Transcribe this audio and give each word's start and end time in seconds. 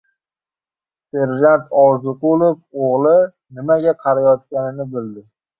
Serjant 1.17 1.69
Orziqulov 1.83 2.57
o‘g‘li 2.87 3.15
nimaga 3.59 3.97
qarayotganini 4.03 4.91
bildi. 4.97 5.29